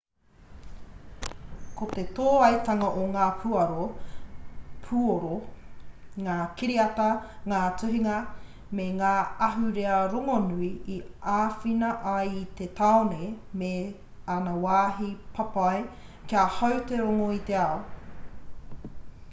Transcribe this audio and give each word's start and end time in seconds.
ko 1.79 1.87
te 1.95 2.03
tōaitanga 2.19 2.87
o 2.99 3.01
ngā 3.15 3.25
puoro 4.85 5.33
ngā 6.27 6.37
kiriata 6.61 7.05
ngā 7.51 7.59
tuhinga 7.81 8.15
me 8.79 8.87
ngā 9.01 9.11
ahurea 9.49 9.99
rongonui 10.15 10.69
i 10.95 10.97
āwhina 11.35 11.91
ai 12.13 12.31
i 12.37 12.41
te 12.61 12.67
tāone 12.81 13.27
me 13.63 13.73
ana 14.37 14.55
wāhi 14.65 15.11
papai 15.37 15.77
kia 16.33 16.47
hau 16.57 16.81
te 16.93 16.99
rongo 17.05 17.29
i 17.37 17.41
te 17.51 17.61
ao 17.65 17.79